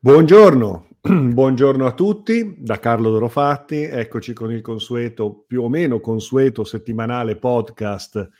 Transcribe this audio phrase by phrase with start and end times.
[0.00, 6.62] Buongiorno, buongiorno a tutti da Carlo Dorofatti, eccoci con il consueto, più o meno consueto
[6.62, 8.30] settimanale podcast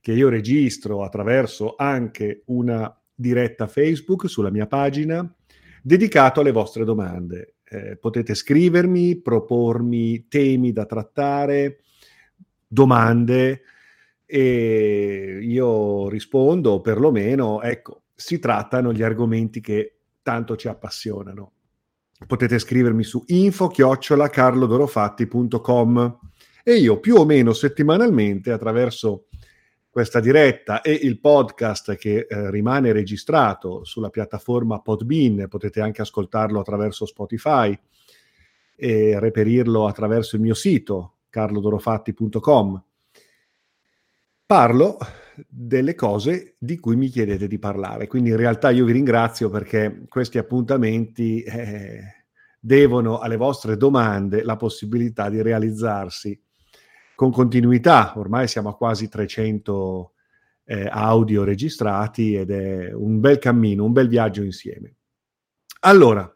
[0.00, 5.32] che io registro attraverso anche una diretta Facebook sulla mia pagina
[5.80, 7.54] dedicato alle vostre domande.
[7.62, 11.78] Eh, potete scrivermi, propormi temi da trattare,
[12.66, 13.62] domande
[14.26, 19.97] e io rispondo, perlomeno, ecco, si trattano gli argomenti che
[20.28, 21.52] tanto ci appassionano.
[22.26, 26.18] Potete scrivermi su info-carlodorofatti.com
[26.62, 29.28] e io più o meno settimanalmente attraverso
[29.88, 36.60] questa diretta e il podcast che eh, rimane registrato sulla piattaforma Podbean, potete anche ascoltarlo
[36.60, 37.74] attraverso Spotify
[38.76, 42.82] e reperirlo attraverso il mio sito carlodorofatti.com.
[44.44, 44.98] Parlo
[45.46, 48.06] delle cose di cui mi chiedete di parlare.
[48.06, 52.00] Quindi in realtà io vi ringrazio perché questi appuntamenti eh,
[52.60, 56.40] devono alle vostre domande la possibilità di realizzarsi
[57.14, 58.12] con continuità.
[58.16, 60.12] Ormai siamo a quasi 300
[60.64, 64.94] eh, audio registrati ed è un bel cammino, un bel viaggio insieme.
[65.80, 66.30] Allora,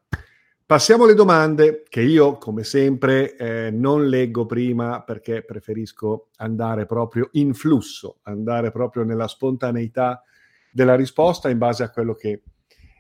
[0.65, 7.29] Passiamo alle domande che io, come sempre, eh, non leggo prima perché preferisco andare proprio
[7.33, 10.23] in flusso, andare proprio nella spontaneità
[10.71, 12.43] della risposta in base a quello che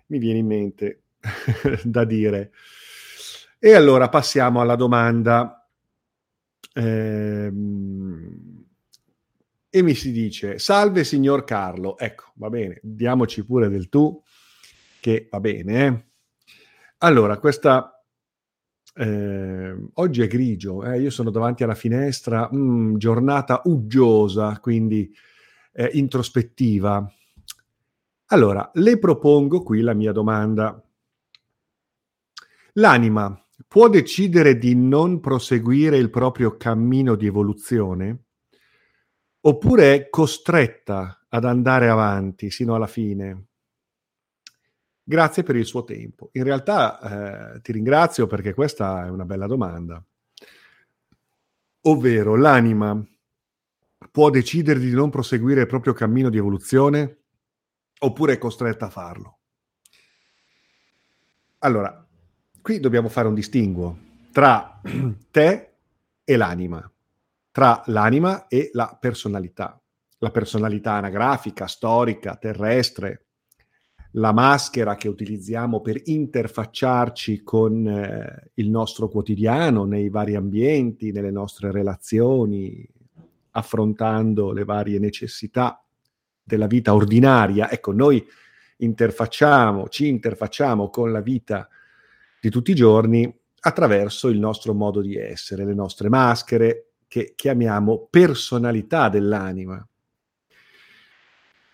[0.06, 1.04] mi viene in mente
[1.84, 2.50] da dire.
[3.58, 5.66] E allora passiamo alla domanda.
[6.74, 8.66] Ehm,
[9.70, 14.22] e mi si dice, salve signor Carlo, ecco, va bene, diamoci pure del tu,
[15.00, 16.04] che va bene, eh?
[17.04, 18.00] Allora, questa
[18.94, 25.12] eh, oggi è grigio, eh, io sono davanti alla finestra, mm, giornata uggiosa, quindi
[25.72, 27.12] eh, introspettiva.
[28.26, 30.80] Allora, le propongo qui la mia domanda.
[32.74, 33.36] L'anima
[33.66, 38.26] può decidere di non proseguire il proprio cammino di evoluzione
[39.40, 43.46] oppure è costretta ad andare avanti sino alla fine?
[45.12, 46.30] Grazie per il suo tempo.
[46.32, 50.02] In realtà eh, ti ringrazio perché questa è una bella domanda.
[51.82, 52.98] Ovvero, l'anima
[54.10, 57.24] può decidere di non proseguire il proprio cammino di evoluzione
[57.98, 59.38] oppure è costretta a farlo?
[61.58, 62.08] Allora,
[62.62, 63.98] qui dobbiamo fare un distinguo
[64.32, 64.80] tra
[65.30, 65.72] te
[66.24, 66.90] e l'anima,
[67.50, 69.78] tra l'anima e la personalità.
[70.20, 73.21] La personalità anagrafica, storica, terrestre,
[74.12, 81.30] la maschera che utilizziamo per interfacciarci con eh, il nostro quotidiano, nei vari ambienti, nelle
[81.30, 82.86] nostre relazioni,
[83.52, 85.82] affrontando le varie necessità
[86.42, 87.70] della vita ordinaria.
[87.70, 88.24] Ecco, noi
[88.78, 91.68] interfacciamo, ci interfacciamo con la vita
[92.40, 98.08] di tutti i giorni attraverso il nostro modo di essere, le nostre maschere che chiamiamo
[98.10, 99.86] personalità dell'anima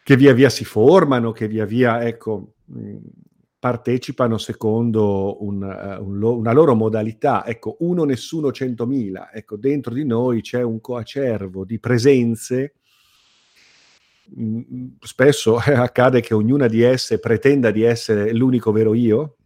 [0.08, 2.54] che via via si formano, che via via, ecco,
[3.58, 7.44] partecipano secondo un, uh, un una loro modalità.
[7.44, 9.30] Ecco, uno, nessuno, centomila.
[9.30, 12.76] Ecco, dentro di noi c'è un coacervo di presenze.
[14.98, 19.36] Spesso eh, accade che ognuna di esse pretenda di essere l'unico vero io,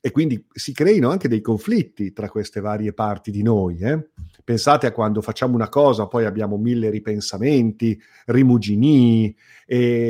[0.00, 3.78] e quindi si creino anche dei conflitti tra queste varie parti di noi.
[3.78, 4.10] Eh?
[4.46, 9.36] Pensate a quando facciamo una cosa, poi abbiamo mille ripensamenti, rimuginii,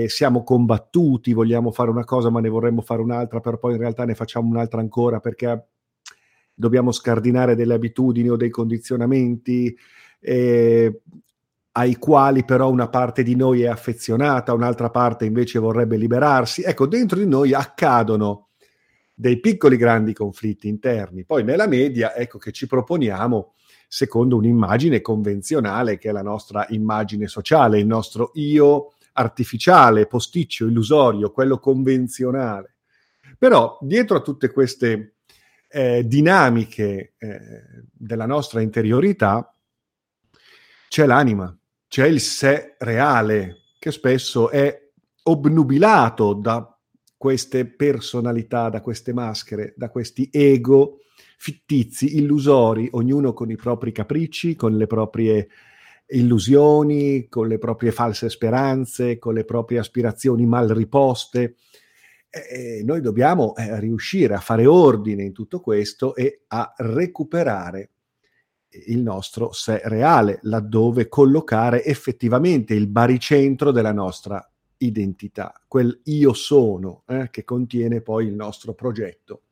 [0.09, 4.05] siamo combattuti, vogliamo fare una cosa ma ne vorremmo fare un'altra, però poi in realtà
[4.05, 5.69] ne facciamo un'altra ancora perché
[6.53, 9.75] dobbiamo scardinare delle abitudini o dei condizionamenti
[10.21, 11.01] eh,
[11.73, 16.61] ai quali però una parte di noi è affezionata, un'altra parte invece vorrebbe liberarsi.
[16.61, 18.49] Ecco, dentro di noi accadono
[19.15, 21.25] dei piccoli grandi conflitti interni.
[21.25, 23.55] Poi nella media, ecco che ci proponiamo
[23.89, 31.31] secondo un'immagine convenzionale che è la nostra immagine sociale, il nostro io artificiale, posticcio, illusorio,
[31.33, 32.77] quello convenzionale.
[33.39, 35.17] Però dietro a tutte queste
[35.69, 37.41] eh, dinamiche eh,
[37.93, 39.53] della nostra interiorità
[40.89, 41.57] c'è l'anima,
[41.89, 44.91] c'è il sé reale che spesso è
[45.25, 46.77] obnubilato da
[47.17, 51.01] queste personalità, da queste maschere, da questi ego
[51.37, 55.49] fittizi, illusori, ognuno con i propri capricci, con le proprie
[56.09, 61.57] illusioni, con le proprie false speranze, con le proprie aspirazioni mal riposte.
[62.29, 67.91] E noi dobbiamo eh, riuscire a fare ordine in tutto questo e a recuperare
[68.87, 74.47] il nostro sé reale, laddove collocare effettivamente il baricentro della nostra
[74.79, 79.46] identità, quel io sono eh, che contiene poi il nostro progetto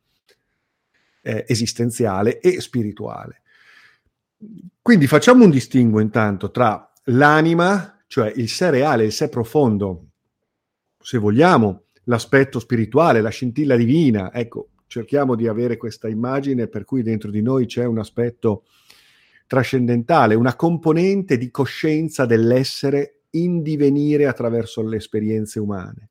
[1.25, 3.41] eh, esistenziale e spirituale.
[4.79, 10.05] Quindi facciamo un distinguo intanto tra l'anima, cioè il sé reale, il sé profondo,
[10.99, 17.01] se vogliamo, l'aspetto spirituale, la scintilla divina, ecco, cerchiamo di avere questa immagine per cui
[17.01, 18.65] dentro di noi c'è un aspetto
[19.47, 26.09] trascendentale, una componente di coscienza dell'essere in divenire attraverso le esperienze umane.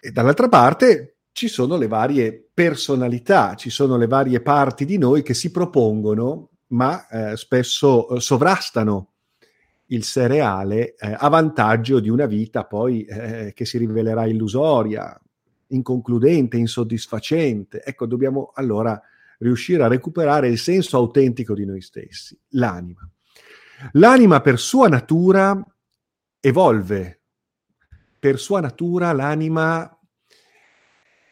[0.00, 5.22] E dall'altra parte ci sono le varie personalità, ci sono le varie parti di noi
[5.22, 9.12] che si propongono, ma eh, spesso eh, sovrastano
[9.86, 15.16] il cereale eh, a vantaggio di una vita poi eh, che si rivelerà illusoria,
[15.68, 17.84] inconcludente, insoddisfacente.
[17.84, 19.00] Ecco, dobbiamo allora
[19.38, 23.08] riuscire a recuperare il senso autentico di noi stessi, l'anima.
[23.92, 25.64] L'anima per sua natura
[26.40, 27.20] evolve,
[28.18, 29.97] per sua natura l'anima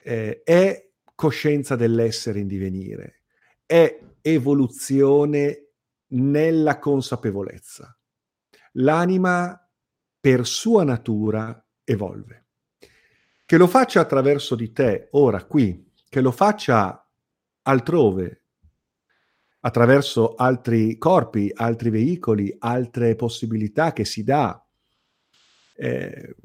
[0.07, 3.23] eh, è coscienza dell'essere in divenire,
[3.67, 5.71] è evoluzione
[6.09, 7.99] nella consapevolezza.
[8.75, 9.69] L'anima
[10.21, 12.45] per sua natura evolve.
[13.45, 17.05] Che lo faccia attraverso di te, ora, qui, che lo faccia
[17.63, 18.43] altrove,
[19.61, 24.65] attraverso altri corpi, altri veicoli, altre possibilità che si dà.
[25.75, 26.37] Eh,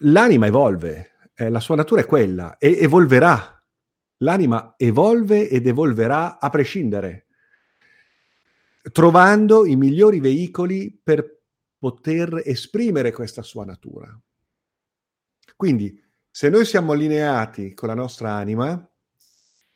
[0.00, 3.62] l'anima evolve, eh, la sua natura è quella e evolverà.
[4.18, 7.26] L'anima evolve ed evolverà a prescindere,
[8.92, 11.40] trovando i migliori veicoli per
[11.78, 14.14] poter esprimere questa sua natura.
[15.56, 15.98] Quindi,
[16.30, 18.86] se noi siamo allineati con la nostra anima,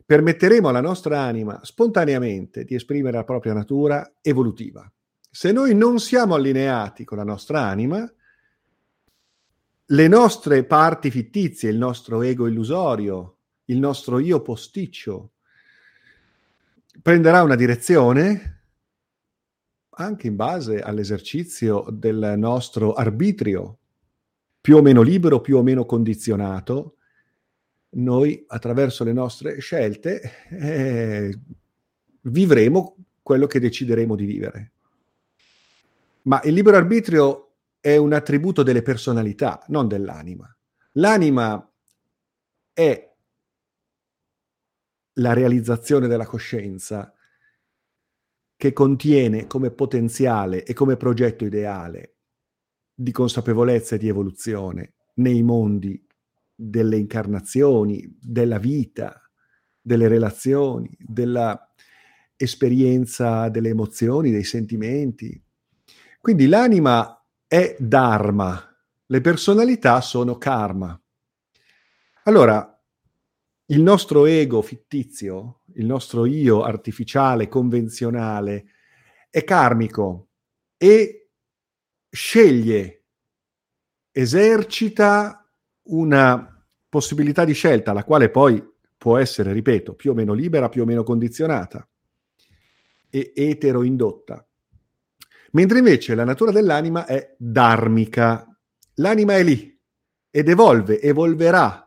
[0.04, 4.90] permetteremo alla nostra anima spontaneamente di esprimere la propria natura evolutiva.
[5.30, 8.06] Se noi non siamo allineati con la nostra anima,
[9.86, 13.36] le nostre parti fittizie, il nostro ego illusorio,
[13.66, 15.32] il nostro io posticcio,
[17.02, 18.62] prenderà una direzione
[19.96, 23.78] anche in base all'esercizio del nostro arbitrio
[24.60, 26.96] più o meno libero, più o meno condizionato,
[27.90, 31.38] noi attraverso le nostre scelte eh,
[32.22, 34.72] vivremo quello che decideremo di vivere.
[36.22, 37.53] Ma il libero arbitrio
[37.84, 40.50] è un attributo delle personalità, non dell'anima.
[40.92, 41.70] L'anima
[42.72, 43.14] è
[45.18, 47.12] la realizzazione della coscienza
[48.56, 52.14] che contiene come potenziale e come progetto ideale
[52.94, 56.02] di consapevolezza e di evoluzione nei mondi
[56.54, 59.30] delle incarnazioni, della vita,
[59.78, 61.70] delle relazioni, della
[62.34, 65.38] esperienza delle emozioni, dei sentimenti.
[66.18, 68.74] Quindi l'anima è dharma,
[69.06, 71.00] le personalità sono karma.
[72.24, 72.70] Allora,
[73.66, 78.66] il nostro ego fittizio, il nostro io artificiale, convenzionale,
[79.30, 80.28] è karmico
[80.76, 81.30] e
[82.10, 83.04] sceglie,
[84.10, 85.50] esercita
[85.84, 88.62] una possibilità di scelta, la quale poi
[88.96, 91.86] può essere, ripeto, più o meno libera, più o meno condizionata
[93.10, 94.46] e etero-indotta.
[95.54, 98.46] Mentre invece la natura dell'anima è dharmica.
[98.94, 99.76] L'anima è lì
[100.30, 101.80] ed evolve, evolverà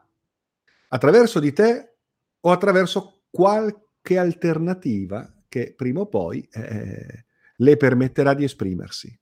[0.89, 1.95] attraverso di te
[2.39, 7.25] o attraverso qualche alternativa che prima o poi eh,
[7.55, 9.17] le permetterà di esprimersi.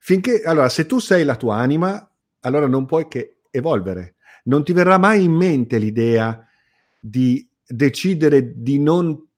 [0.00, 4.16] Finché, allora, se tu sei la tua anima, allora non puoi che evolvere.
[4.44, 6.44] Non ti verrà mai in mente l'idea
[6.98, 9.28] di decidere di non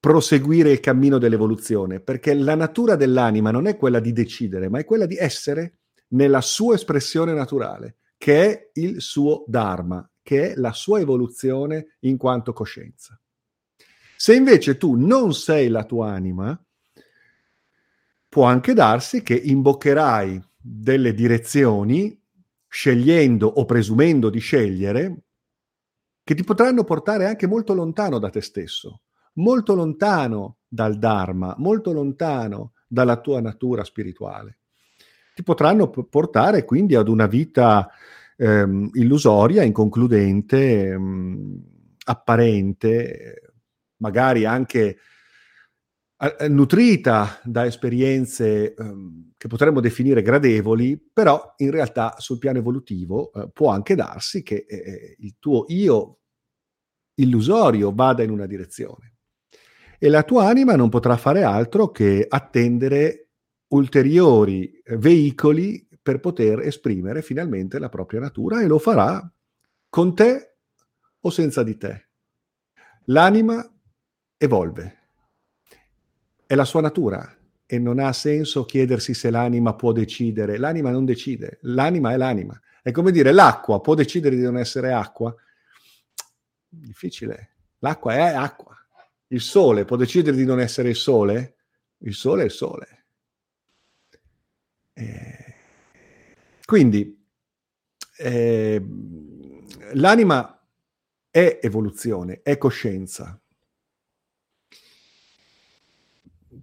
[0.00, 4.84] proseguire il cammino dell'evoluzione, perché la natura dell'anima non è quella di decidere, ma è
[4.84, 10.72] quella di essere nella sua espressione naturale, che è il suo Dharma, che è la
[10.72, 13.20] sua evoluzione in quanto coscienza.
[14.16, 16.58] Se invece tu non sei la tua anima,
[18.28, 22.18] può anche darsi che imboccherai delle direzioni
[22.66, 25.22] scegliendo o presumendo di scegliere
[26.22, 29.00] che ti potranno portare anche molto lontano da te stesso,
[29.40, 34.58] molto lontano dal Dharma, molto lontano dalla tua natura spirituale.
[35.34, 37.90] Ti potranno portare quindi ad una vita
[38.36, 41.62] ehm, illusoria, inconcludente, ehm,
[42.04, 43.52] apparente,
[43.96, 44.98] magari anche
[46.48, 53.50] nutrita da esperienze um, che potremmo definire gradevoli, però in realtà sul piano evolutivo uh,
[53.50, 56.18] può anche darsi che eh, eh, il tuo io
[57.14, 59.09] illusorio vada in una direzione
[60.02, 63.28] e la tua anima non potrà fare altro che attendere
[63.68, 69.30] ulteriori veicoli per poter esprimere finalmente la propria natura e lo farà
[69.90, 70.56] con te
[71.20, 72.08] o senza di te.
[73.04, 73.62] L'anima
[74.38, 74.98] evolve,
[76.46, 80.56] è la sua natura e non ha senso chiedersi se l'anima può decidere.
[80.56, 82.58] L'anima non decide, l'anima è l'anima.
[82.82, 85.34] È come dire l'acqua può decidere di non essere acqua?
[86.66, 87.56] Difficile.
[87.80, 88.69] L'acqua è acqua.
[89.32, 91.56] Il sole può decidere di non essere il sole?
[91.98, 93.04] Il sole è il sole.
[94.92, 95.54] Eh,
[96.64, 97.16] quindi
[98.18, 98.84] eh,
[99.92, 100.60] l'anima
[101.30, 103.40] è evoluzione, è coscienza.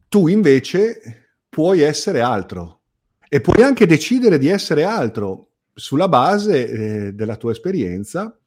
[0.09, 2.81] Tu invece puoi essere altro
[3.29, 8.37] e puoi anche decidere di essere altro sulla base eh, della tua esperienza,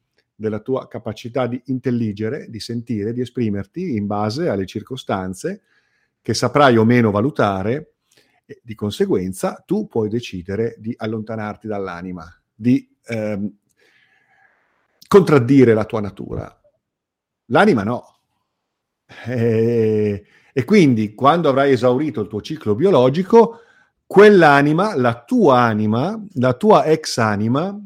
[0.41, 5.63] della tua capacità di intelligere, di sentire, di esprimerti in base alle circostanze
[6.23, 7.93] che saprai o meno valutare
[8.47, 13.53] e di conseguenza tu puoi decidere di allontanarti dall'anima, di ehm,
[15.07, 16.61] contraddire la tua natura.
[17.47, 18.21] L'anima no.
[19.27, 23.61] E, e quindi quando avrai esaurito il tuo ciclo biologico,
[24.07, 27.79] quell'anima, la tua anima, la tua ex anima,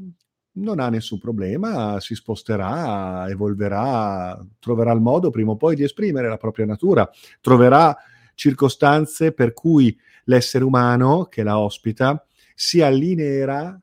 [0.56, 6.28] non ha nessun problema, si sposterà, evolverà, troverà il modo prima o poi di esprimere
[6.28, 7.96] la propria natura, troverà
[8.34, 13.78] circostanze per cui l'essere umano che la ospita si allineerà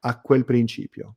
[0.00, 1.16] a quel principio.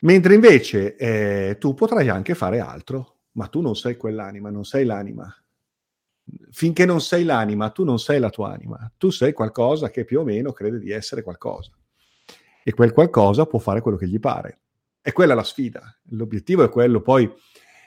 [0.00, 4.84] Mentre invece eh, tu potrai anche fare altro, ma tu non sei quell'anima, non sei
[4.84, 5.32] l'anima.
[6.50, 10.20] Finché non sei l'anima, tu non sei la tua anima, tu sei qualcosa che più
[10.20, 11.77] o meno crede di essere qualcosa.
[12.68, 14.60] E quel qualcosa può fare quello che gli pare.
[15.00, 15.98] E quella è la sfida.
[16.10, 17.26] L'obiettivo è quello poi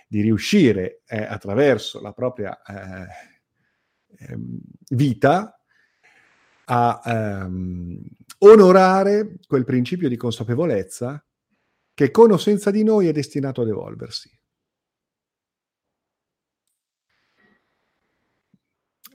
[0.07, 3.05] di riuscire eh, attraverso la propria eh,
[4.25, 4.59] ehm,
[4.89, 5.61] vita
[6.65, 8.01] a ehm,
[8.39, 11.23] onorare quel principio di consapevolezza
[11.93, 14.35] che con o senza di noi è destinato ad evolversi.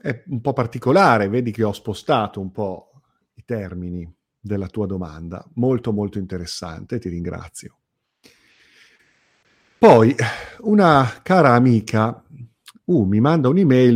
[0.01, 3.01] È un po' particolare, vedi che ho spostato un po'
[3.33, 4.16] i termini
[4.47, 7.77] della tua domanda, molto molto interessante, ti ringrazio.
[9.77, 10.15] Poi
[10.61, 12.23] una cara amica
[12.85, 13.95] uh, mi manda un'email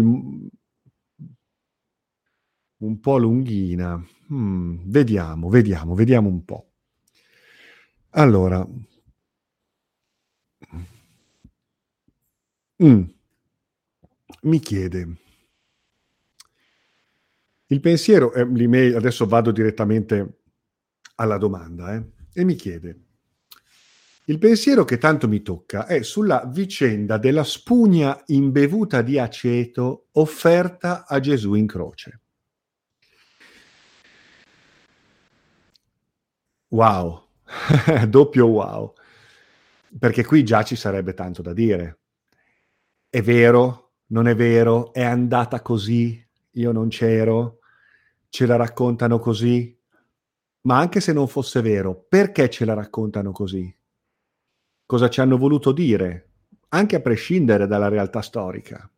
[2.78, 4.04] un po' lunghina.
[4.32, 6.70] Mm, vediamo, vediamo, vediamo un po'.
[8.12, 8.66] Allora,
[12.84, 13.04] mm,
[14.44, 15.16] mi chiede,
[17.68, 20.41] il pensiero, eh, l'email, adesso vado direttamente
[21.22, 23.00] alla domanda, eh, e mi chiede,
[24.26, 31.06] il pensiero che tanto mi tocca è sulla vicenda della spugna imbevuta di aceto offerta
[31.06, 32.20] a Gesù in croce.
[36.70, 37.28] Wow,
[38.08, 38.94] doppio wow,
[40.00, 42.00] perché qui già ci sarebbe tanto da dire.
[43.10, 43.96] È vero?
[44.08, 44.94] Non è vero?
[44.94, 46.26] È andata così?
[46.52, 47.60] Io non c'ero?
[48.30, 49.78] Ce la raccontano così?
[50.64, 53.76] Ma anche se non fosse vero, perché ce la raccontano così?
[54.86, 56.30] Cosa ci hanno voluto dire?
[56.70, 58.90] Anche a prescindere dalla realtà storica.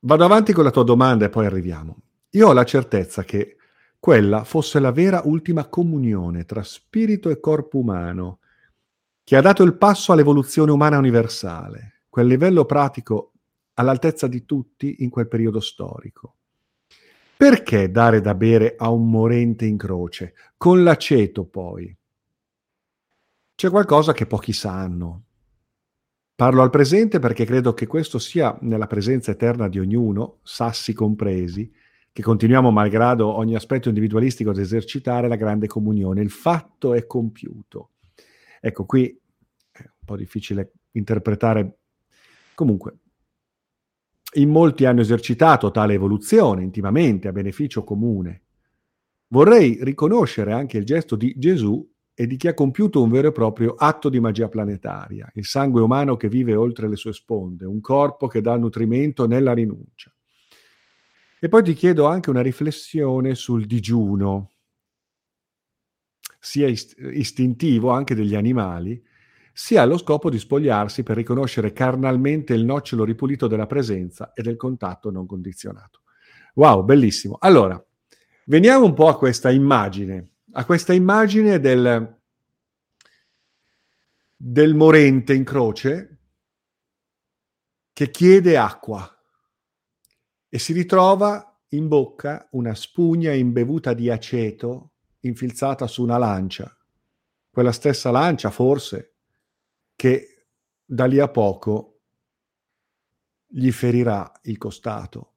[0.00, 1.96] Vado avanti con la tua domanda e poi arriviamo.
[2.30, 3.56] Io ho la certezza che
[3.98, 8.40] quella fosse la vera ultima comunione tra spirito e corpo umano,
[9.22, 13.32] che ha dato il passo all'evoluzione umana universale, quel livello pratico
[13.74, 16.38] all'altezza di tutti in quel periodo storico.
[17.42, 21.92] Perché dare da bere a un morente in croce, con l'aceto poi?
[23.56, 25.24] C'è qualcosa che pochi sanno.
[26.36, 31.68] Parlo al presente perché credo che questo sia nella presenza eterna di ognuno, sassi compresi,
[32.12, 36.22] che continuiamo malgrado ogni aspetto individualistico ad esercitare la grande comunione.
[36.22, 37.90] Il fatto è compiuto.
[38.60, 39.20] Ecco, qui
[39.72, 41.78] è un po' difficile interpretare.
[42.54, 42.98] Comunque,
[44.34, 48.42] in molti hanno esercitato tale evoluzione intimamente a beneficio comune.
[49.28, 53.32] Vorrei riconoscere anche il gesto di Gesù e di chi ha compiuto un vero e
[53.32, 57.80] proprio atto di magia planetaria, il sangue umano che vive oltre le sue sponde, un
[57.80, 60.14] corpo che dà nutrimento nella rinuncia.
[61.40, 64.50] E poi ti chiedo anche una riflessione sul digiuno,
[66.38, 69.02] sia ist- istintivo anche degli animali,
[69.52, 74.56] sia allo scopo di spogliarsi per riconoscere carnalmente il nocciolo ripulito della presenza e del
[74.56, 76.00] contatto non condizionato.
[76.54, 77.36] Wow, bellissimo.
[77.40, 77.82] Allora,
[78.46, 82.18] veniamo un po' a questa immagine, a questa immagine del,
[84.36, 86.18] del morente in croce
[87.92, 89.06] che chiede acqua
[90.48, 96.76] e si ritrova in bocca una spugna imbevuta di aceto infilzata su una lancia.
[97.50, 99.11] Quella stessa lancia, forse,
[100.02, 100.46] che
[100.84, 102.00] da lì a poco
[103.46, 105.34] gli ferirà il costato.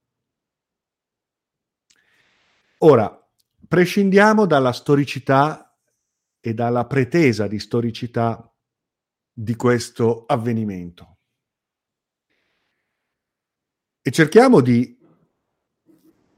[2.79, 3.29] Ora,
[3.67, 5.77] prescindiamo dalla storicità
[6.39, 8.51] e dalla pretesa di storicità
[9.31, 11.17] di questo avvenimento
[14.01, 14.97] e cerchiamo di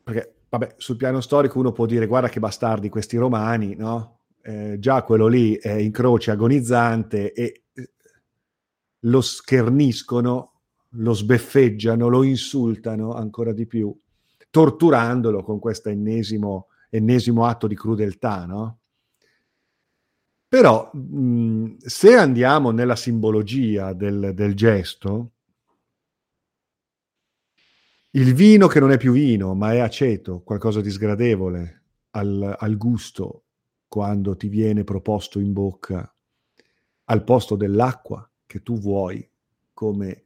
[0.03, 4.23] perché vabbè, sul piano storico uno può dire guarda che bastardi questi romani, no?
[4.41, 7.66] Eh, già quello lì è in croce agonizzante e
[9.01, 10.53] lo scherniscono,
[10.91, 13.95] lo sbeffeggiano, lo insultano ancora di più,
[14.49, 18.79] torturandolo con questo ennesimo, ennesimo atto di crudeltà, no?
[20.47, 25.31] Però mh, se andiamo nella simbologia del, del gesto,
[28.11, 32.77] il vino che non è più vino, ma è aceto, qualcosa di sgradevole al, al
[32.77, 33.43] gusto
[33.87, 36.11] quando ti viene proposto in bocca
[37.09, 39.29] al posto dell'acqua che tu vuoi
[39.73, 40.23] come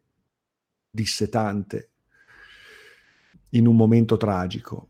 [0.90, 1.90] dissetante
[3.50, 4.90] in un momento tragico.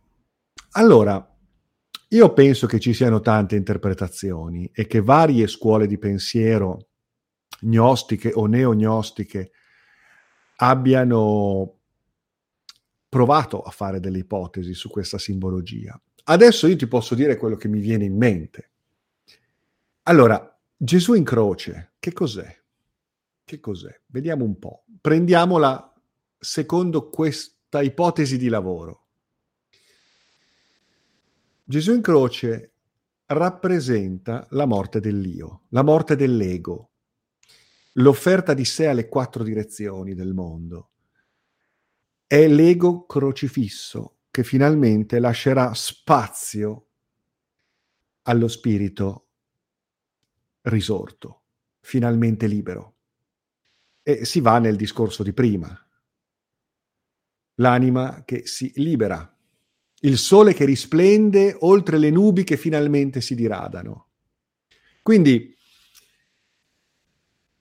[0.74, 1.28] Allora,
[2.10, 6.90] io penso che ci siano tante interpretazioni e che varie scuole di pensiero,
[7.62, 9.52] gnostiche o neognostiche,
[10.58, 11.80] abbiano
[13.10, 16.00] provato a fare delle ipotesi su questa simbologia.
[16.24, 18.72] Adesso io ti posso dire quello che mi viene in mente.
[20.04, 22.61] Allora, Gesù in croce, che cos'è?
[23.52, 23.94] Che cos'è?
[24.06, 24.86] Vediamo un po'.
[25.02, 25.94] Prendiamola
[26.40, 29.08] secondo questa ipotesi di lavoro.
[31.62, 32.76] Gesù in croce
[33.26, 36.92] rappresenta la morte dell'io, la morte dell'ego,
[37.96, 40.92] l'offerta di sé alle quattro direzioni del mondo,
[42.26, 46.86] è l'ego crocifisso che finalmente lascerà spazio
[48.22, 49.28] allo spirito
[50.62, 51.42] risorto,
[51.82, 52.96] finalmente libero.
[54.04, 55.78] E si va nel discorso di prima.
[57.56, 59.38] L'anima che si libera,
[60.02, 64.08] il sole che risplende oltre le nubi che finalmente si diradano.
[65.04, 65.56] Quindi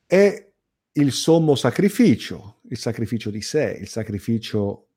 [0.06, 0.52] è
[0.92, 4.88] il sommo sacrificio, il sacrificio di sé, il sacrificio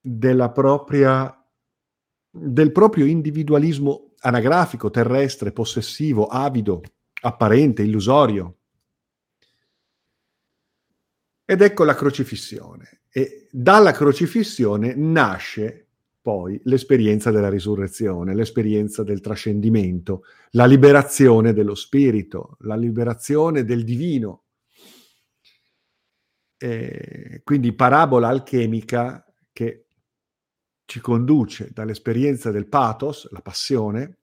[0.00, 1.34] della propria,
[2.30, 6.82] del proprio individualismo anagrafico, terrestre, possessivo, avido,
[7.22, 8.57] apparente, illusorio.
[11.50, 13.04] Ed ecco la crocifissione.
[13.10, 15.86] E dalla crocifissione nasce
[16.20, 24.42] poi l'esperienza della risurrezione, l'esperienza del trascendimento, la liberazione dello spirito, la liberazione del divino.
[26.58, 29.86] E quindi parabola alchemica che
[30.84, 34.18] ci conduce dall'esperienza del pathos, la passione,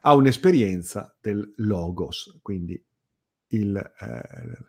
[0.00, 2.82] a un'esperienza del logos, quindi
[3.48, 4.68] il, eh,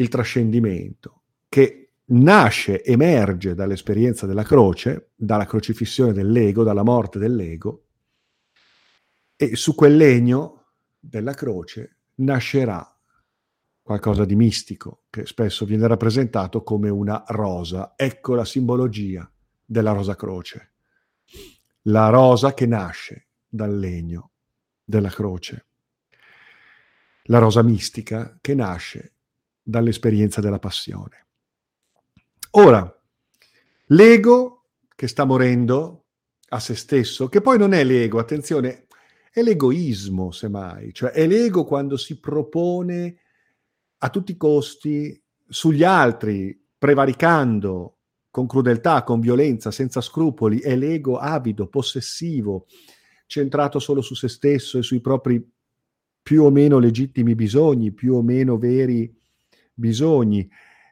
[0.00, 7.84] il trascendimento, che nasce, emerge dall'esperienza della croce, dalla crocifissione dell'ego, dalla morte dell'ego,
[9.36, 10.64] e su quel legno
[10.98, 12.84] della croce nascerà
[13.82, 17.94] qualcosa di mistico, che spesso viene rappresentato come una rosa.
[17.96, 19.30] Ecco la simbologia
[19.64, 20.72] della rosa croce.
[21.84, 24.32] La rosa che nasce dal legno
[24.84, 25.66] della croce.
[27.24, 29.14] La rosa mistica che nasce
[29.70, 31.26] dall'esperienza della passione.
[32.52, 33.02] Ora,
[33.86, 36.04] l'ego che sta morendo
[36.48, 38.86] a se stesso, che poi non è l'ego, attenzione,
[39.32, 43.16] è l'egoismo, semmai, cioè è l'ego quando si propone
[43.98, 47.98] a tutti i costi sugli altri, prevaricando
[48.30, 52.66] con crudeltà, con violenza, senza scrupoli, è l'ego avido, possessivo,
[53.26, 55.48] centrato solo su se stesso e sui propri
[56.22, 59.19] più o meno legittimi bisogni, più o meno veri
[59.72, 60.48] bisogni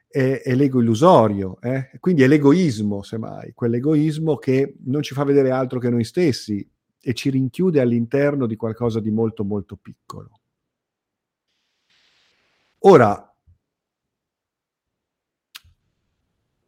[0.09, 1.91] è, è l'ego illusorio, eh?
[2.01, 6.67] quindi è l'egoismo, semmai, quell'egoismo che non ci fa vedere altro che noi stessi
[7.01, 10.41] e ci rinchiude all'interno di qualcosa di molto molto piccolo.
[12.81, 13.37] Ora,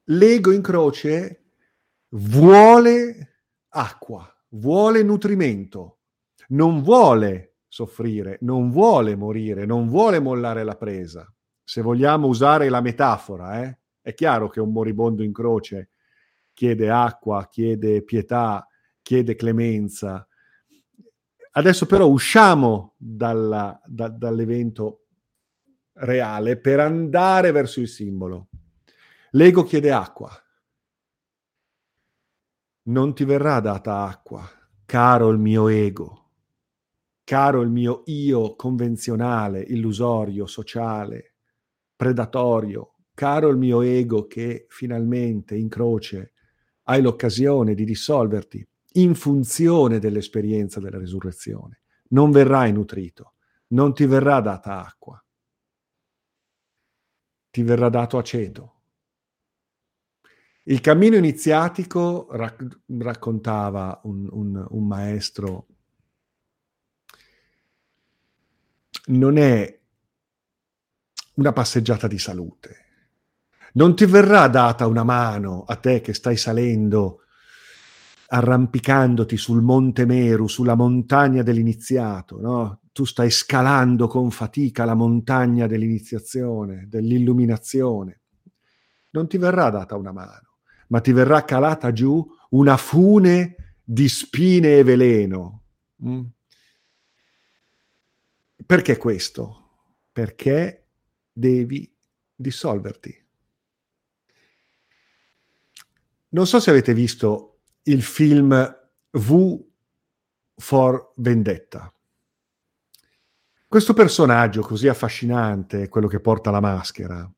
[0.05, 1.45] l'ego in croce
[2.11, 6.01] vuole acqua, vuole nutrimento,
[6.49, 11.33] non vuole soffrire, non vuole morire, non vuole mollare la presa
[11.71, 15.91] se vogliamo usare la metafora, eh, è chiaro che un moribondo in croce
[16.53, 18.67] chiede acqua, chiede pietà,
[19.01, 20.27] chiede clemenza.
[21.53, 25.05] Adesso però usciamo dalla, da, dall'evento
[25.93, 28.49] reale per andare verso il simbolo.
[29.31, 30.29] L'ego chiede acqua,
[32.89, 34.43] non ti verrà data acqua,
[34.85, 36.31] caro il mio ego,
[37.23, 41.30] caro il mio io convenzionale, illusorio, sociale,
[42.01, 46.33] predatorio, caro il mio ego che finalmente in croce
[46.85, 51.83] hai l'occasione di dissolverti in funzione dell'esperienza della risurrezione.
[52.13, 53.35] Non verrai nutrito,
[53.69, 55.23] non ti verrà data acqua,
[57.51, 58.75] ti verrà dato aceto.
[60.63, 65.67] Il cammino iniziatico, rac- raccontava un, un, un maestro,
[69.09, 69.80] non è
[71.41, 72.77] una passeggiata di salute.
[73.73, 77.23] Non ti verrà data una mano a te che stai salendo,
[78.27, 82.81] arrampicandoti sul Monte Meru, sulla montagna dell'iniziato, no?
[82.93, 88.21] Tu stai scalando con fatica la montagna dell'iniziazione, dell'illuminazione.
[89.11, 94.79] Non ti verrà data una mano, ma ti verrà calata giù una fune di spine
[94.79, 95.63] e veleno.
[96.05, 96.23] Mm?
[98.67, 99.57] Perché questo?
[100.13, 100.90] Perché
[101.33, 101.93] devi
[102.35, 103.27] dissolverti.
[106.31, 108.79] Non so se avete visto il film
[109.11, 109.65] V
[110.57, 111.93] for Vendetta.
[113.67, 117.33] Questo personaggio così affascinante, quello che porta la maschera,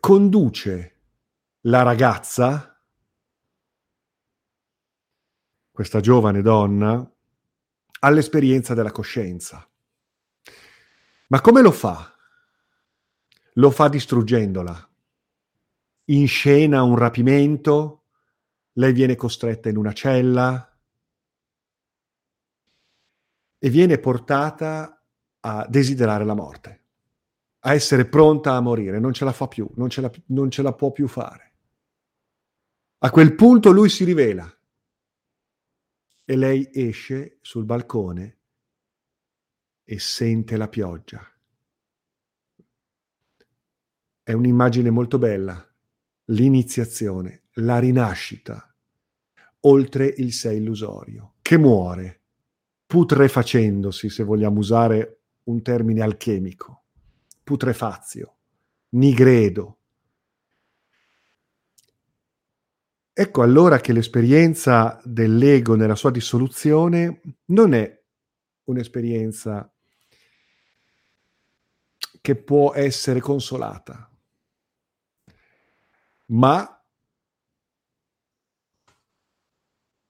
[0.00, 0.96] conduce
[1.62, 2.80] la ragazza,
[5.70, 7.12] questa giovane donna,
[8.00, 9.68] all'esperienza della coscienza.
[11.28, 12.14] Ma come lo fa?
[13.54, 14.90] Lo fa distruggendola.
[16.04, 18.04] Inscena un rapimento,
[18.74, 20.78] lei viene costretta in una cella
[23.58, 25.02] e viene portata
[25.40, 26.84] a desiderare la morte,
[27.60, 30.62] a essere pronta a morire, non ce la fa più, non ce la, non ce
[30.62, 31.54] la può più fare.
[32.98, 34.48] A quel punto lui si rivela
[36.24, 38.35] e lei esce sul balcone
[39.86, 41.24] e sente la pioggia.
[44.22, 45.64] È un'immagine molto bella,
[46.26, 48.74] l'iniziazione, la rinascita,
[49.60, 52.20] oltre il sé illusorio, che muore,
[52.84, 56.82] putrefacendosi, se vogliamo usare un termine alchemico,
[57.44, 58.36] putrefazio,
[58.90, 59.78] nigredo,
[63.18, 68.02] Ecco allora che l'esperienza dell'ego nella sua dissoluzione non è
[68.64, 69.74] un'esperienza
[72.26, 74.10] che può essere consolata,
[76.32, 76.84] ma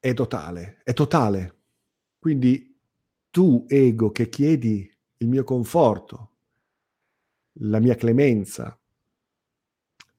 [0.00, 1.64] è totale, è totale.
[2.18, 2.80] Quindi
[3.28, 6.30] tu, ego, che chiedi il mio conforto,
[7.58, 8.80] la mia clemenza,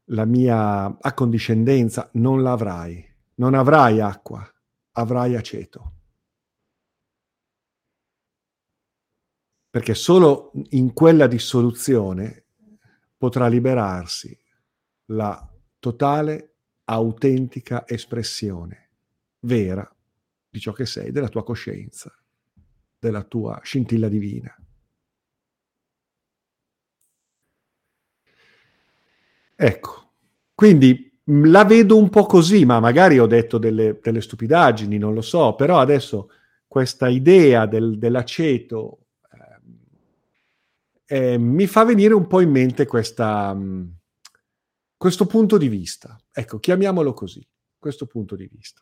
[0.10, 3.03] la mia accondiscendenza non l'avrai.
[3.38, 4.47] Non avrai acqua,
[4.91, 5.96] avrai aceto.
[9.77, 12.45] Perché solo in quella dissoluzione
[13.15, 14.35] potrà liberarsi
[15.11, 18.89] la totale, autentica espressione
[19.41, 19.87] vera
[20.49, 22.11] di ciò che sei, della tua coscienza,
[22.97, 24.51] della tua scintilla divina.
[29.55, 30.13] Ecco,
[30.55, 35.21] quindi la vedo un po' così, ma magari ho detto delle, delle stupidaggini, non lo
[35.21, 36.31] so, però adesso
[36.65, 39.01] questa idea del, dell'aceto
[41.08, 43.98] eh, mi fa venire un po' in mente questa, mh,
[44.98, 46.20] questo punto di vista.
[46.32, 48.82] Ecco, chiamiamolo così, questo punto di vista.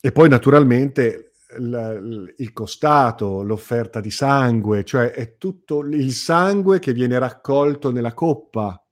[0.00, 7.18] E poi naturalmente il costato, l'offerta di sangue, cioè è tutto il sangue che viene
[7.18, 8.84] raccolto nella coppa,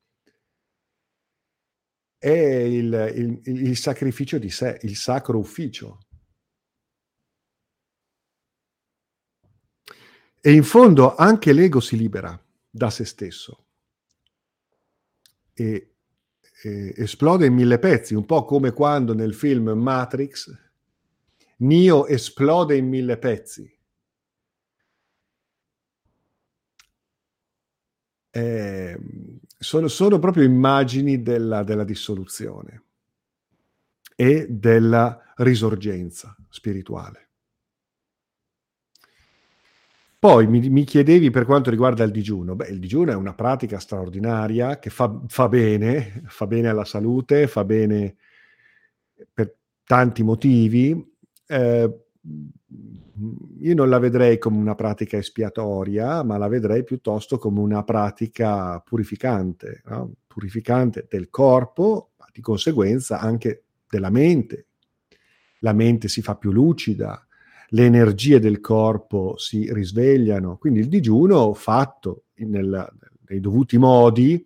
[2.17, 5.99] è il, il, il sacrificio di sé, il sacro ufficio.
[10.44, 13.64] E in fondo anche l'ego si libera da se stesso
[15.55, 15.94] e,
[16.62, 20.52] e esplode in mille pezzi, un po' come quando nel film Matrix
[21.62, 23.70] Nio esplode in mille pezzi.
[28.31, 28.98] Eh,
[29.59, 32.85] sono, sono, proprio immagini della, della dissoluzione
[34.16, 37.32] e della risorgenza spirituale.
[40.23, 42.55] Poi mi, mi, chiedevi per quanto riguarda il digiuno.
[42.55, 47.49] Beh, il digiuno è una pratica straordinaria che fa, fa bene, fa bene alla salute,
[47.49, 48.15] fa bene
[49.35, 49.53] per
[49.85, 51.13] tanti motivi,
[51.49, 52.05] eh,
[53.59, 58.79] io non la vedrei come una pratica espiatoria, ma la vedrei piuttosto come una pratica
[58.79, 60.13] purificante, no?
[60.29, 64.67] purificante del corpo, ma di conseguenza anche della mente.
[65.59, 67.27] La mente si fa più lucida,
[67.75, 70.57] le energie del corpo si risvegliano.
[70.59, 72.89] Quindi il digiuno fatto nel,
[73.29, 74.45] nei dovuti modi,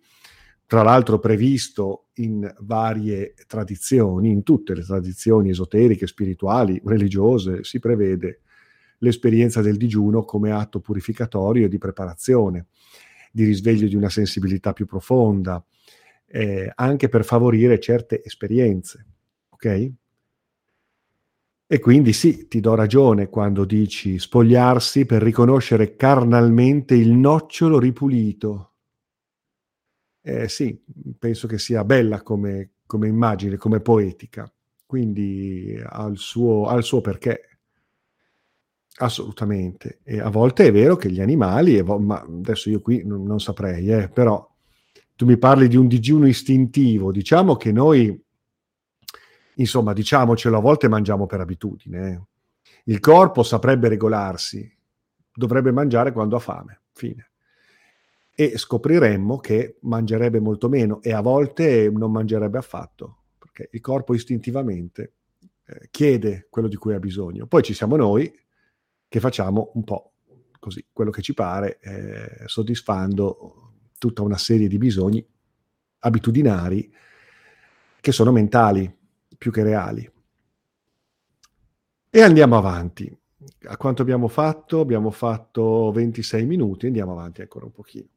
[0.65, 8.41] tra l'altro previsto in varie tradizioni, in tutte le tradizioni esoteriche, spirituali, religiose, si prevede
[8.99, 12.67] l'esperienza del digiuno come atto purificatorio e di preparazione,
[13.31, 15.63] di risveglio di una sensibilità più profonda,
[16.25, 19.05] eh, anche per favorire certe esperienze.
[19.49, 19.91] Ok?
[21.69, 28.75] E quindi sì, ti do ragione quando dici spogliarsi per riconoscere carnalmente il nocciolo ripulito.
[30.21, 30.81] Eh, sì,
[31.19, 34.49] penso che sia bella come, come immagine, come poetica.
[34.85, 37.59] Quindi ha il suo, suo perché.
[38.99, 39.99] Assolutamente.
[40.03, 43.89] E a volte è vero che gli animali, ma adesso io qui non, non saprei,
[43.89, 44.45] eh, però
[45.17, 48.25] tu mi parli di un digiuno istintivo, diciamo che noi
[49.59, 52.11] Insomma, diciamocelo, a volte mangiamo per abitudine.
[52.11, 52.21] Eh.
[52.85, 54.69] Il corpo saprebbe regolarsi,
[55.33, 57.31] dovrebbe mangiare quando ha fame, fine.
[58.33, 64.13] E scopriremmo che mangerebbe molto meno e a volte non mangerebbe affatto, perché il corpo
[64.13, 65.13] istintivamente
[65.65, 67.47] eh, chiede quello di cui ha bisogno.
[67.47, 68.31] Poi ci siamo noi
[69.07, 70.13] che facciamo un po'
[70.59, 75.25] così, quello che ci pare, eh, soddisfando tutta una serie di bisogni
[75.99, 76.93] abitudinari
[77.99, 78.96] che sono mentali,
[79.37, 80.11] più che reali.
[82.09, 83.15] E andiamo avanti.
[83.65, 84.79] A quanto abbiamo fatto?
[84.79, 88.07] Abbiamo fatto 26 minuti, andiamo avanti ancora un pochino.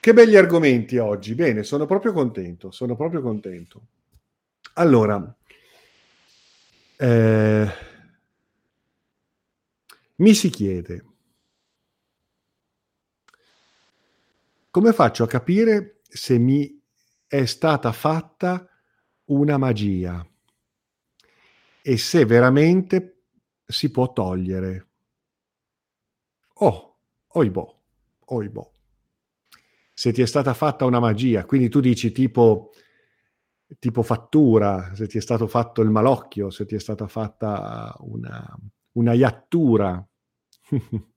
[0.00, 1.34] Che belli argomenti oggi.
[1.34, 3.82] Bene, sono proprio contento, sono proprio contento.
[4.74, 5.34] Allora,
[6.96, 7.68] eh,
[10.16, 11.04] mi si chiede,
[14.70, 16.80] come faccio a capire se mi
[17.26, 18.68] è stata fatta
[19.26, 20.26] una magia
[21.82, 23.24] e se veramente
[23.66, 24.88] si può togliere.
[26.54, 26.96] Oh,
[27.28, 27.78] oibò,
[28.26, 28.70] oibò.
[29.92, 32.72] Se ti è stata fatta una magia, quindi tu dici tipo,
[33.78, 38.58] tipo fattura, se ti è stato fatto il malocchio, se ti è stata fatta una,
[38.92, 40.06] una iattura,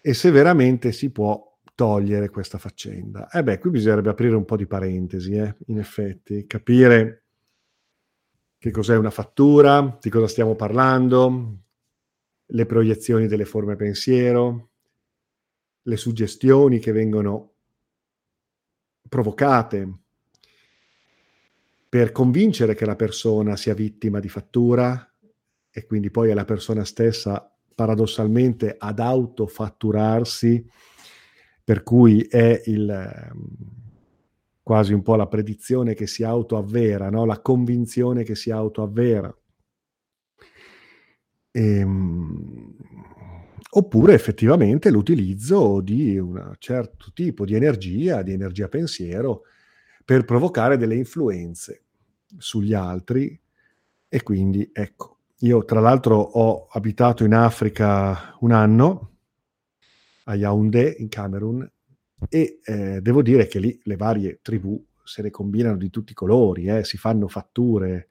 [0.00, 1.47] e se veramente si può
[1.78, 3.30] togliere questa faccenda?
[3.30, 7.26] Eh beh, qui bisognerebbe aprire un po' di parentesi, eh, in effetti, capire
[8.58, 11.58] che cos'è una fattura, di cosa stiamo parlando,
[12.46, 14.70] le proiezioni delle forme pensiero,
[15.82, 17.52] le suggestioni che vengono
[19.08, 19.98] provocate
[21.88, 25.14] per convincere che la persona sia vittima di fattura
[25.70, 30.68] e quindi poi è la persona stessa paradossalmente ad autofatturarsi
[31.68, 33.46] per cui è il, ehm,
[34.62, 37.26] quasi un po' la predizione che si autoavvera, no?
[37.26, 39.36] la convinzione che si autoavvera.
[41.50, 42.74] Ehm,
[43.72, 49.42] oppure effettivamente l'utilizzo di un certo tipo di energia, di energia pensiero,
[50.06, 51.82] per provocare delle influenze
[52.38, 53.38] sugli altri.
[54.08, 59.17] E quindi ecco, io tra l'altro ho abitato in Africa un anno
[60.28, 61.68] a Yaoundé in Camerun
[62.28, 66.14] e eh, devo dire che lì le varie tribù se ne combinano di tutti i
[66.14, 68.08] colori, eh, si fanno fatture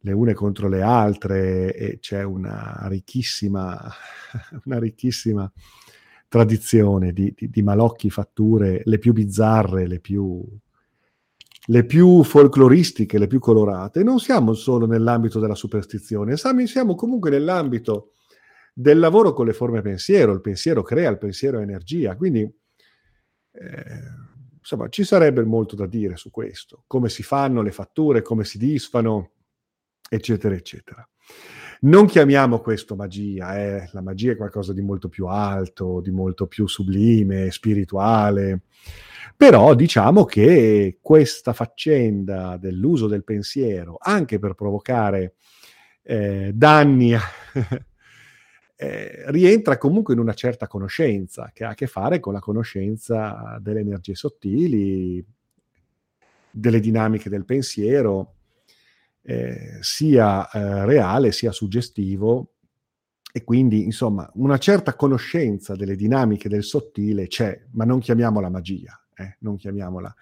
[0.00, 3.78] le une contro le altre e c'è una ricchissima,
[4.64, 5.50] una ricchissima
[6.28, 10.42] tradizione di, di, di, malocchi fatture, le più bizzarre, le più,
[11.66, 14.02] le più folcloristiche, le più colorate.
[14.02, 18.12] Non siamo solo nell'ambito della superstizione, siamo comunque nell'ambito
[18.72, 24.00] del lavoro con le forme pensiero, il pensiero crea, il pensiero è energia, quindi eh,
[24.58, 28.58] insomma ci sarebbe molto da dire su questo, come si fanno le fatture, come si
[28.58, 29.32] disfano,
[30.08, 31.06] eccetera, eccetera.
[31.80, 33.88] Non chiamiamo questo magia, eh?
[33.92, 38.62] la magia è qualcosa di molto più alto, di molto più sublime, spirituale,
[39.36, 45.34] però diciamo che questa faccenda dell'uso del pensiero, anche per provocare
[46.04, 47.16] eh, danni
[48.82, 53.56] eh, rientra comunque in una certa conoscenza che ha a che fare con la conoscenza
[53.62, 55.24] delle energie sottili,
[56.50, 58.34] delle dinamiche del pensiero,
[59.22, 62.54] eh, sia eh, reale sia suggestivo
[63.32, 69.00] e quindi insomma una certa conoscenza delle dinamiche del sottile c'è, ma non chiamiamola magia,
[69.14, 70.12] eh, non chiamiamola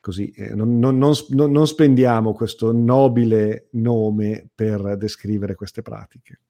[0.00, 6.40] così, eh, non, non, non, non spendiamo questo nobile nome per descrivere queste pratiche.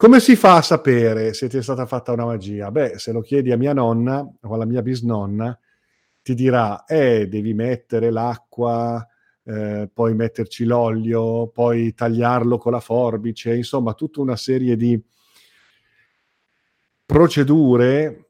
[0.00, 2.70] Come si fa a sapere se ti è stata fatta una magia?
[2.70, 5.58] Beh, se lo chiedi a mia nonna o alla mia bisnonna,
[6.22, 9.06] ti dirà, eh, devi mettere l'acqua,
[9.44, 14.98] eh, poi metterci l'olio, poi tagliarlo con la forbice, insomma, tutta una serie di
[17.04, 18.29] procedure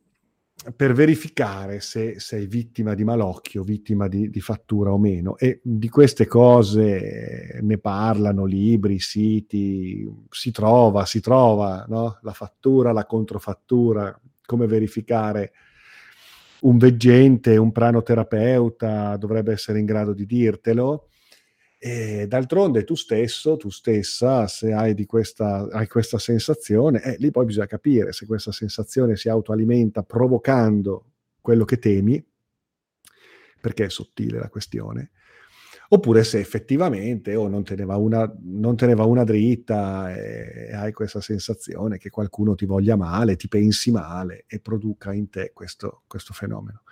[0.77, 5.39] per verificare se sei vittima di malocchio, vittima di, di, fattura o meno.
[5.39, 12.19] E di queste cose ne parlano libri, siti, si trova, si trova no?
[12.23, 15.53] la fattura, la controfattura, come verificare
[16.61, 21.10] un veggente, un pranoterapeuta dovrebbe essere in grado di dirtelo.
[21.83, 27.31] E d'altronde tu stesso, tu stessa, se hai, di questa, hai questa sensazione, eh, lì
[27.31, 32.23] poi bisogna capire se questa sensazione si autoalimenta provocando quello che temi,
[33.63, 35.13] perché è sottile la questione,
[35.89, 40.93] oppure se effettivamente oh, non, te ne va una, non te una dritta e hai
[40.93, 46.03] questa sensazione che qualcuno ti voglia male, ti pensi male e produca in te questo,
[46.07, 46.83] questo fenomeno.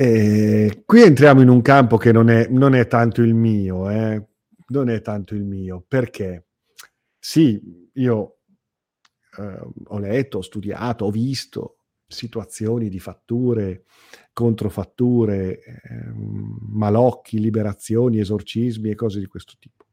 [0.00, 4.28] E qui entriamo in un campo che non è, non è tanto il mio, eh?
[4.68, 6.46] non è tanto il mio, perché
[7.18, 7.60] sì,
[7.94, 8.36] io
[9.38, 13.86] eh, ho letto, ho studiato, ho visto situazioni di fatture,
[14.32, 19.84] controfatture, eh, malocchi, liberazioni, esorcismi e cose di questo tipo.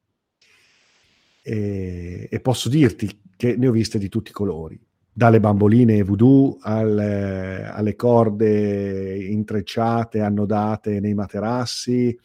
[1.41, 4.79] E, e posso dirti che ne ho viste di tutti i colori
[5.17, 12.19] dalle bamboline voodoo alle, alle corde intrecciate, annodate nei materassi,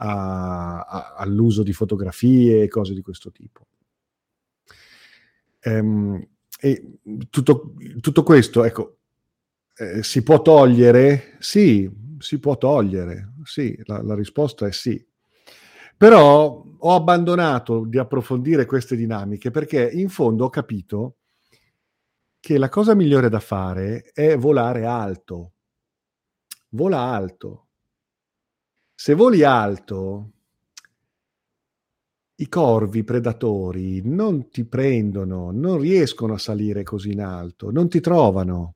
[0.00, 3.68] a, a, all'uso di fotografie e cose di questo tipo.
[5.60, 6.26] Ehm,
[6.58, 6.98] e
[7.30, 8.96] tutto, tutto, questo, ecco,
[9.76, 11.36] eh, si può togliere?
[11.38, 15.00] Sì, si può togliere, sì, la, la risposta è sì.
[15.96, 21.17] Però ho abbandonato di approfondire queste dinamiche perché in fondo ho capito
[22.40, 25.52] che la cosa migliore da fare è volare alto.
[26.70, 27.66] Vola alto.
[28.94, 30.32] Se voli alto,
[32.36, 38.00] i corvi predatori non ti prendono, non riescono a salire così in alto, non ti
[38.00, 38.74] trovano.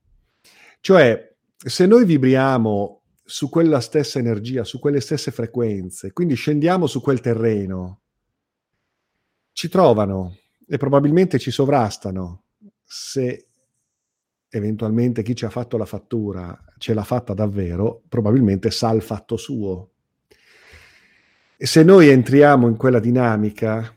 [0.81, 7.01] Cioè, se noi vibriamo su quella stessa energia, su quelle stesse frequenze, quindi scendiamo su
[7.01, 8.01] quel terreno,
[9.53, 12.44] ci trovano e probabilmente ci sovrastano
[12.83, 13.46] se
[14.54, 19.38] eventualmente chi ci ha fatto la fattura ce l'ha fatta davvero, probabilmente sa il fatto
[19.38, 19.88] suo.
[21.56, 23.94] E se noi entriamo in quella dinamica,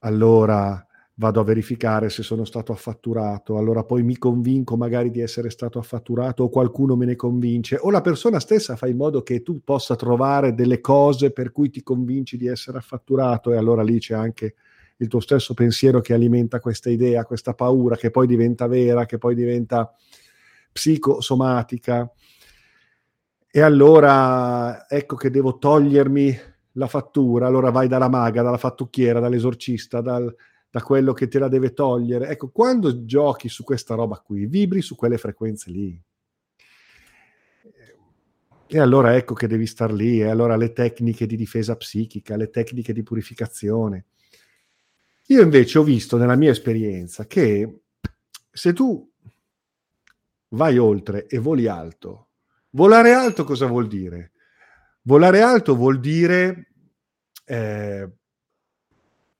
[0.00, 5.50] allora vado a verificare se sono stato affatturato, allora poi mi convinco magari di essere
[5.50, 9.42] stato affatturato o qualcuno me ne convince, o la persona stessa fa in modo che
[9.42, 13.98] tu possa trovare delle cose per cui ti convinci di essere affatturato e allora lì
[13.98, 14.54] c'è anche
[15.00, 19.16] il tuo stesso pensiero che alimenta questa idea, questa paura che poi diventa vera, che
[19.16, 19.94] poi diventa
[20.72, 22.10] psicosomatica.
[23.50, 26.38] E allora ecco che devo togliermi
[26.72, 30.32] la fattura, allora vai dalla maga, dalla fattucchiera, dall'esorcista, dal,
[30.70, 32.28] da quello che te la deve togliere.
[32.28, 36.00] Ecco, quando giochi su questa roba qui, vibri su quelle frequenze lì.
[38.72, 42.50] E allora ecco che devi star lì, e allora le tecniche di difesa psichica, le
[42.50, 44.04] tecniche di purificazione.
[45.30, 47.82] Io invece ho visto nella mia esperienza che
[48.50, 49.08] se tu
[50.48, 52.30] vai oltre e voli alto,
[52.70, 54.32] volare alto cosa vuol dire?
[55.02, 56.72] Volare alto vuol dire
[57.44, 58.10] eh,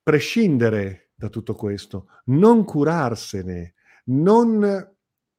[0.01, 3.75] prescindere da tutto questo, non curarsene,
[4.05, 4.95] non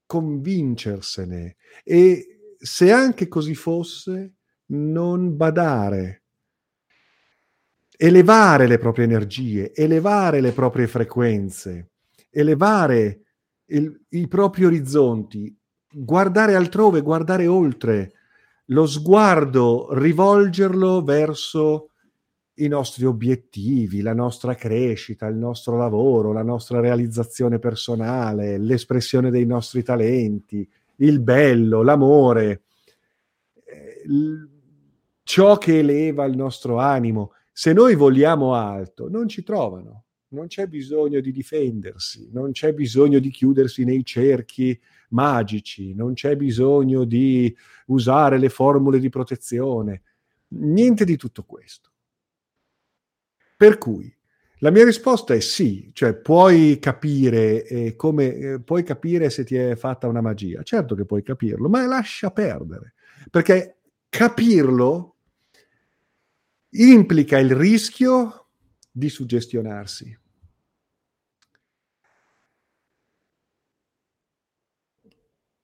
[0.06, 4.34] convincersene e se anche così fosse,
[4.66, 6.21] non badare
[8.04, 11.92] elevare le proprie energie, elevare le proprie frequenze,
[12.32, 13.22] elevare
[13.66, 15.56] il, i propri orizzonti,
[15.88, 18.14] guardare altrove, guardare oltre,
[18.66, 21.90] lo sguardo, rivolgerlo verso
[22.56, 29.46] i nostri obiettivi, la nostra crescita, il nostro lavoro, la nostra realizzazione personale, l'espressione dei
[29.46, 32.64] nostri talenti, il bello, l'amore,
[33.64, 34.04] eh,
[35.22, 40.68] ciò che eleva il nostro animo se noi vogliamo alto, non ci trovano, non c'è
[40.68, 44.80] bisogno di difendersi, non c'è bisogno di chiudersi nei cerchi
[45.10, 47.56] magici, non c'è bisogno di
[47.88, 50.02] usare le formule di protezione,
[50.50, 51.90] niente di tutto questo.
[53.58, 54.14] Per cui
[54.60, 59.56] la mia risposta è sì, cioè puoi capire eh, come eh, puoi capire se ti
[59.56, 60.64] è fatta una magia.
[60.64, 62.94] Certo che puoi capirlo, ma lascia perdere,
[63.30, 65.11] perché capirlo
[66.72, 68.48] implica il rischio
[68.92, 70.20] di suggestionarsi.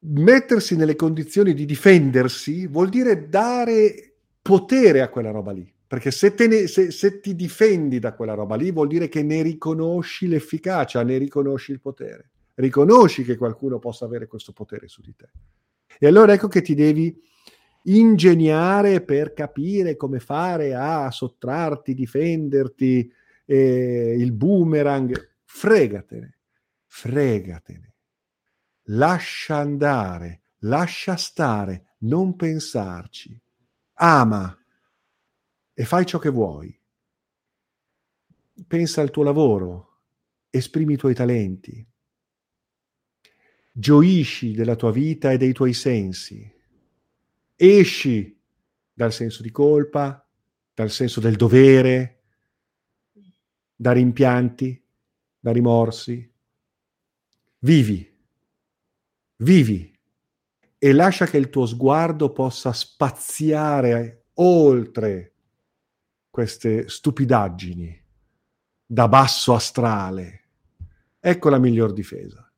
[0.10, 5.70] mettersi nelle condizioni di difendersi vuol dire dare potere a quella roba lì.
[5.88, 9.42] Perché se, ne, se, se, ti difendi da quella roba lì vuol dire che ne
[9.42, 12.32] riconosci l'efficacia, ne riconosci il potere.
[12.56, 15.30] Riconosci che qualcuno possa avere questo potere su di te.
[15.98, 17.18] E allora ecco che ti devi
[17.88, 23.12] ingegnare per capire come fare a sottrarti, difenderti,
[23.46, 25.36] eh, il boomerang.
[25.44, 26.38] Fregatene,
[26.86, 27.94] fregatene.
[28.90, 33.40] Lascia andare, lascia stare, non pensarci.
[34.00, 34.58] Ama
[35.74, 36.76] e fai ciò che vuoi.
[38.68, 40.00] Pensa al tuo lavoro,
[40.50, 41.86] esprimi i tuoi talenti,
[43.72, 46.52] gioisci della tua vita e dei tuoi sensi,
[47.58, 48.40] esci
[48.94, 50.26] dal senso di colpa,
[50.74, 52.22] dal senso del dovere,
[53.76, 54.82] da rimpianti,
[55.40, 56.34] da rimorsi.
[57.60, 58.18] Vivi,
[59.38, 60.00] vivi
[60.78, 65.34] e lascia che il tuo sguardo possa spaziare oltre
[66.30, 68.06] queste stupidaggini
[68.86, 70.44] da basso astrale.
[71.20, 72.50] Ecco la miglior difesa.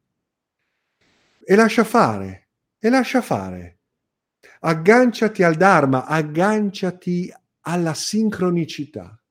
[1.44, 3.79] E lascia fare, e lascia fare.
[4.60, 9.22] Agganciati al Dharma, agganciati alla sincronicità.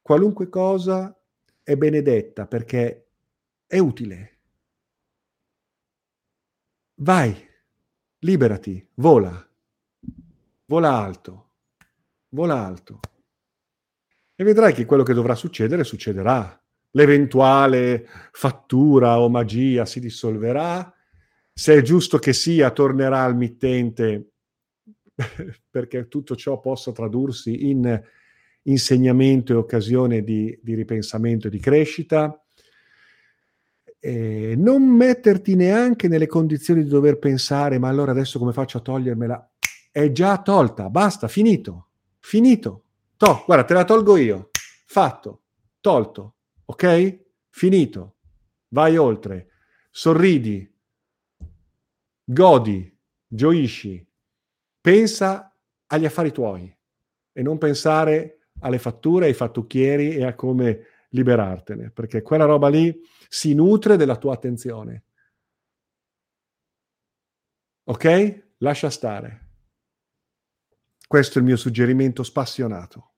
[0.00, 1.16] Qualunque cosa
[1.62, 3.08] è benedetta perché
[3.66, 4.38] è utile.
[7.00, 7.36] Vai,
[8.20, 9.48] liberati, vola,
[10.66, 11.50] vola alto,
[12.28, 13.00] vola alto
[14.36, 16.60] e vedrai che quello che dovrà succedere succederà.
[16.90, 20.94] L'eventuale fattura o magia si dissolverà,
[21.58, 24.32] se è giusto che sia, tornerà al mittente
[25.70, 27.98] perché tutto ciò possa tradursi in
[28.64, 32.38] insegnamento e occasione di, di ripensamento e di crescita.
[33.98, 38.82] E non metterti neanche nelle condizioni di dover pensare, ma allora adesso come faccio a
[38.82, 39.52] togliermela?
[39.90, 41.88] È già tolta, basta, finito,
[42.20, 42.84] finito.
[43.16, 44.50] To, guarda, te la tolgo io.
[44.84, 45.44] Fatto,
[45.80, 46.34] tolto,
[46.66, 47.18] ok?
[47.48, 48.16] Finito.
[48.68, 49.48] Vai oltre.
[49.90, 50.70] Sorridi,
[52.26, 52.92] godi,
[53.26, 54.04] gioisci.
[54.80, 55.56] Pensa
[55.86, 56.76] agli affari tuoi
[57.32, 62.98] e non pensare alle fatture, ai fattucchieri e a come liberartene, perché quella roba lì
[63.28, 65.04] si nutre della tua attenzione.
[67.84, 68.44] Ok?
[68.58, 69.44] Lascia stare.
[71.06, 73.15] Questo è il mio suggerimento spassionato.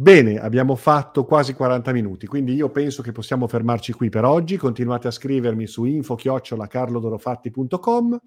[0.00, 4.56] Bene, abbiamo fatto quasi 40 minuti, quindi io penso che possiamo fermarci qui per oggi.
[4.56, 8.18] Continuate a scrivermi su info-carlodorofatti.com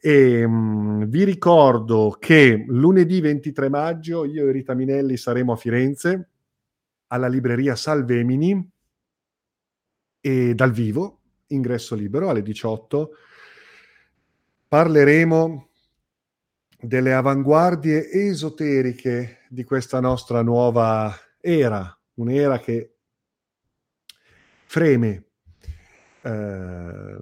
[0.00, 6.30] e um, vi ricordo che lunedì 23 maggio io e Rita Minelli saremo a Firenze
[7.08, 8.70] alla libreria Salvemini
[10.22, 13.10] e dal vivo, ingresso libero alle 18.
[14.68, 15.71] Parleremo
[16.82, 22.96] delle avanguardie esoteriche di questa nostra nuova era, un'era che
[24.64, 25.26] freme.
[26.24, 27.18] Eh,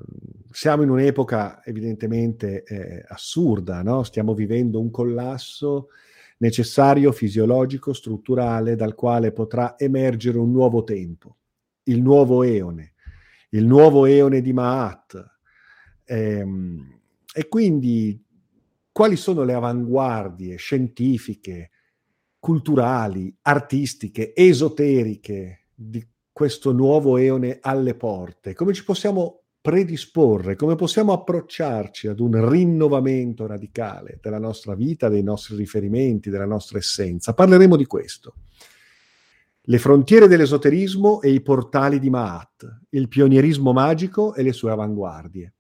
[0.51, 4.03] siamo in un'epoca evidentemente eh, assurda, no?
[4.03, 5.89] stiamo vivendo un collasso
[6.39, 11.37] necessario, fisiologico, strutturale, dal quale potrà emergere un nuovo tempo,
[11.85, 12.95] il nuovo eone,
[13.51, 15.39] il nuovo eone di Maat.
[16.05, 16.47] Eh,
[17.33, 18.21] e quindi
[19.01, 21.71] quali sono le avanguardie scientifiche,
[22.39, 28.53] culturali, artistiche, esoteriche di questo nuovo eone alle porte?
[28.53, 35.23] Come ci possiamo predisporre, come possiamo approcciarci ad un rinnovamento radicale della nostra vita, dei
[35.23, 37.33] nostri riferimenti, della nostra essenza?
[37.33, 38.35] Parleremo di questo.
[39.63, 45.55] Le frontiere dell'esoterismo e i portali di Maat, il pionierismo magico e le sue avanguardie.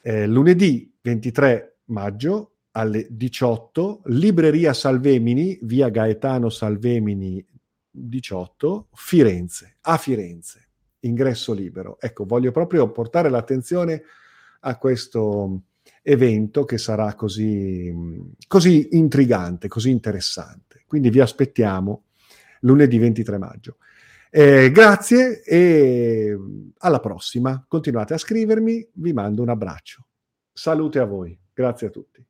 [0.00, 7.44] Eh, lunedì 23 maggio alle 18, Libreria Salvemini, via Gaetano Salvemini
[7.90, 10.68] 18, Firenze, a Firenze,
[11.00, 11.98] ingresso libero.
[12.00, 14.02] Ecco, voglio proprio portare l'attenzione
[14.60, 15.62] a questo
[16.02, 17.92] evento che sarà così,
[18.46, 20.84] così intrigante, così interessante.
[20.86, 22.04] Quindi vi aspettiamo
[22.60, 23.76] lunedì 23 maggio.
[24.30, 26.36] Eh, grazie e
[26.78, 27.64] alla prossima.
[27.66, 30.06] Continuate a scrivermi, vi mando un abbraccio.
[30.52, 31.36] Salute a voi.
[31.60, 32.24] Grazie a tutti.